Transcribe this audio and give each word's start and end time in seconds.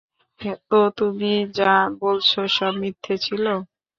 তো, 0.69 0.79
তুমি 0.97 1.29
যা 1.57 1.71
বলেছো 2.01 2.41
সব 2.57 2.73
মিথ্যে 2.81 3.15
ছিল? 3.25 3.45